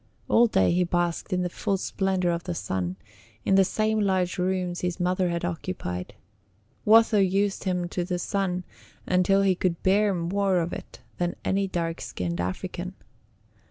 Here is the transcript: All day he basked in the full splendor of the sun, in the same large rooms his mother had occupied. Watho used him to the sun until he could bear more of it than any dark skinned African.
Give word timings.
All 0.27 0.47
day 0.47 0.71
he 0.71 0.83
basked 0.83 1.31
in 1.31 1.43
the 1.43 1.47
full 1.49 1.77
splendor 1.77 2.31
of 2.31 2.45
the 2.45 2.55
sun, 2.55 2.95
in 3.45 3.53
the 3.53 3.63
same 3.63 3.99
large 3.99 4.39
rooms 4.39 4.81
his 4.81 4.99
mother 4.99 5.29
had 5.29 5.45
occupied. 5.45 6.15
Watho 6.87 7.19
used 7.19 7.65
him 7.65 7.87
to 7.89 8.03
the 8.03 8.17
sun 8.17 8.63
until 9.05 9.43
he 9.43 9.53
could 9.53 9.83
bear 9.83 10.15
more 10.15 10.57
of 10.57 10.73
it 10.73 11.01
than 11.19 11.35
any 11.45 11.67
dark 11.67 12.01
skinned 12.01 12.41
African. 12.41 12.95